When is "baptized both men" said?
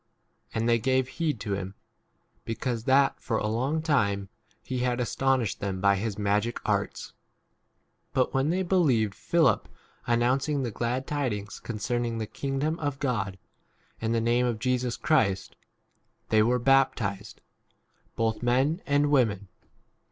16.57-18.81